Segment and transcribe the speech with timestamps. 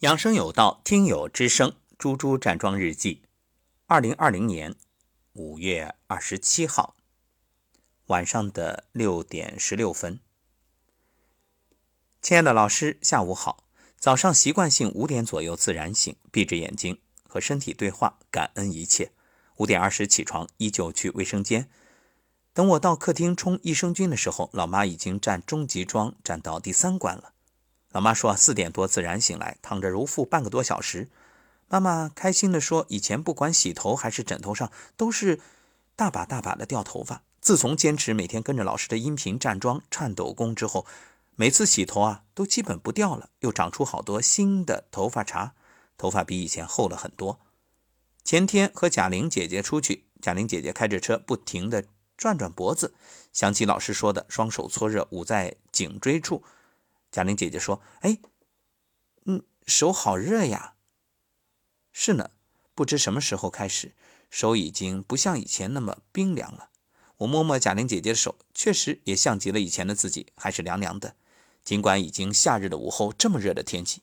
[0.00, 3.22] 养生有道，听友之声，猪猪站桩日记，
[3.88, 4.76] 二零二零年
[5.32, 6.94] 五月二十七号
[8.06, 10.20] 晚上的六点十六分。
[12.22, 13.64] 亲爱的老师，下午好。
[13.98, 19.10] 早上习惯性五点左右自然醒，闭着眼睛和身体对话，感恩一切。
[19.56, 21.68] 五点二十起床，依旧去卫生间。
[22.52, 27.32] 等我到客厅冲益生菌的时候，老妈已经站中级桩站到第三关了。
[27.98, 31.08] 老妈说四点多自然醒来，躺着揉腹半个多小时。
[31.66, 35.40] 妈妈开心地说：“以前不管洗头还是枕头上，都是
[35.96, 37.24] 大把大把的掉头发。
[37.40, 40.86] 自从坚持每天跟着老师的音频站桩、颤抖功之后，
[41.34, 45.54] 每次洗头啊都基本不掉了，又长出好多新的头发茬，
[45.96, 47.40] 头发比以前厚了很多。
[48.22, 51.82] 前天和贾玲姐姐出去，贾玲姐姐开着车不停地
[52.16, 52.94] 转转脖子，
[53.32, 56.44] 想起老师说的，双手搓热捂在颈椎处。”
[57.10, 58.18] 贾玲姐姐说：“哎，
[59.24, 60.74] 嗯，手好热呀。”
[61.92, 62.30] 是呢，
[62.74, 63.94] 不知什么时候开始，
[64.30, 66.70] 手已经不像以前那么冰凉了。
[67.18, 71.16] 我摸摸贾玲姐姐的手，确实也像极了以前的自己，还是凉凉的。
[71.64, 74.02] 尽管已经夏日的午后这么热的天气，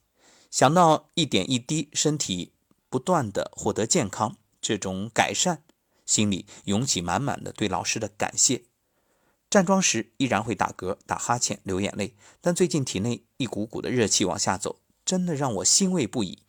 [0.52, 2.54] 想到一点一滴身体
[2.90, 5.64] 不断的获得健康，这种改善，
[6.06, 8.66] 心里涌起满满的对老师的感谢。
[9.56, 16.40] 站桩时依然会打嗝、打哈欠、流眼泪，但最近体内一股股的热气往下走，真的让我欣慰不已。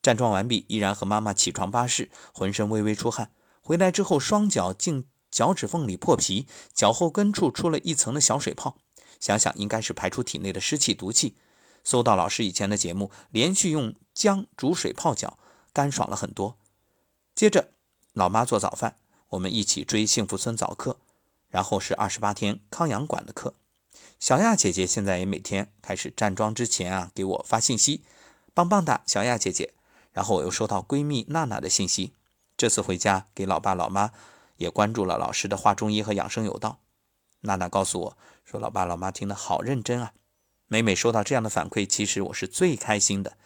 [0.00, 3.32] 站桩完毕，依然和妈妈起床巴士，浑身微微出汗。
[3.62, 8.76] 回来之后，双脚竟脚趾缝里破皮，脚后跟处出了一层的小水泡，
[9.18, 11.34] 想想应该是排出体内的湿气毒气。
[11.82, 15.36] 搜到老师以前的节目，连续用姜煮水泡脚，
[15.72, 16.56] 干爽了很多。
[17.34, 17.70] 接着，
[18.12, 18.94] 老妈做早饭，
[19.30, 20.98] 我们一起追幸福村早课。
[21.52, 23.54] 然后是二十八天康养馆的课，
[24.18, 28.02] 小亚姐姐现在也每天开始站桩之前啊给我发信息，
[28.54, 29.74] 棒棒哒，小亚姐姐。
[30.12, 32.14] 然后我又收到闺蜜娜娜的信息，
[32.56, 34.12] 这次回家给老爸老妈
[34.56, 36.80] 也关注了老师的话中医和养生有道。
[37.42, 40.14] 娜娜告诉我说，老爸老妈听得好认真啊。
[40.68, 43.36] 每每收到这样的反馈，其实我是最开心的，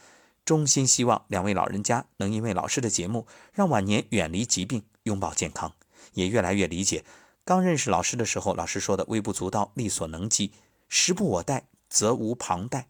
[0.45, 5.72] 衷心希望两位老人家能因为老师的节目，让晚年远离疾病，拥抱健康，
[6.12, 7.05] 也越来越理解。
[7.47, 10.51] 刚认识老师的时候，老师说的“微不足道，力所能及；
[10.89, 12.89] 时不我待，责无旁贷”，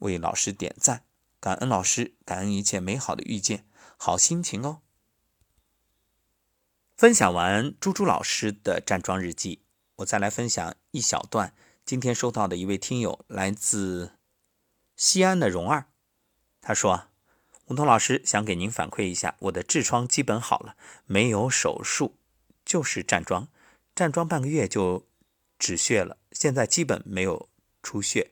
[0.00, 1.04] 为老师点赞，
[1.40, 3.64] 感恩老师，感恩一切美好的遇见，
[3.96, 4.82] 好心情哦。
[6.94, 9.62] 分享完猪猪老师的站桩日记，
[9.96, 11.54] 我再来分享一小段
[11.86, 14.12] 今天收到的一位听友来自
[14.94, 15.86] 西安的蓉儿，
[16.60, 17.08] 他说
[17.68, 20.76] ：“吴桐老师想给您反馈一下，我的痔疮基本好了，
[21.06, 22.18] 没有手术，
[22.62, 23.48] 就是站桩。”
[23.96, 25.06] 站桩半个月就
[25.58, 27.48] 止血了，现在基本没有
[27.82, 28.30] 出血，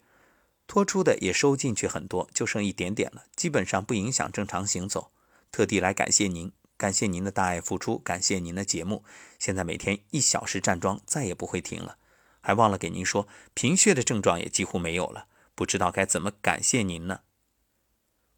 [0.67, 5.11] 脱出的也收进去很多，就剩一点点了，基本上不影响正常行走。
[5.51, 9.05] 特地来感谢您，感谢您的大爱付出，感谢您的节目。
[9.39, 11.97] 现在每天一小时站桩，再也不会停了。
[12.43, 17.21] 还忘了给您说，贫血的症状也几乎没有了，不知道该怎么感谢您呢？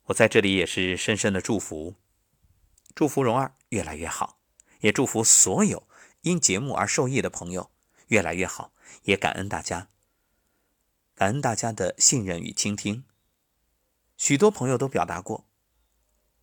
[0.04, 1.96] 我在这里也是深深的祝福，
[2.94, 4.38] 祝福蓉儿越来越好，
[4.78, 5.88] 也祝福所有。
[6.22, 7.70] 因节目而受益的朋友
[8.08, 8.72] 越来越好，
[9.02, 9.88] 也感恩大家，
[11.14, 13.04] 感恩大家的信任与倾听。
[14.16, 15.46] 许多朋友都表达过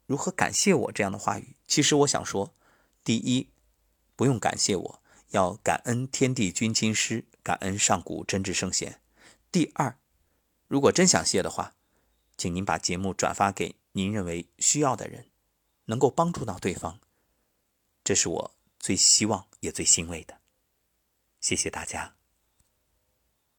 [0.05, 1.55] 如何感谢我这样的话语。
[1.67, 2.53] 其实我想说，
[3.03, 3.49] 第一，
[4.15, 9.01] 不用感谢我，要感恩天地君亲师，感恩上古真知圣贤。
[9.51, 9.97] 第二，
[10.67, 11.73] 如果真想谢的话，
[12.37, 15.29] 请您把节目转发给您认为需要的人，
[15.85, 16.99] 能够帮助到对方。
[18.03, 18.52] 这是我。
[18.83, 20.41] 最希望也最欣慰的，
[21.39, 22.17] 谢谢大家。